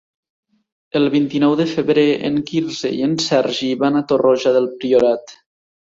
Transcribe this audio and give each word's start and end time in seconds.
El 0.99 1.03
vint-i-nou 1.15 1.51
de 1.59 1.67
febrer 1.73 2.07
en 2.29 2.41
Quirze 2.49 2.93
i 3.01 3.05
en 3.09 3.15
Sergi 3.27 3.69
van 3.85 4.01
a 4.01 4.03
Torroja 4.13 4.55
del 4.57 4.71
Priorat. 4.83 5.37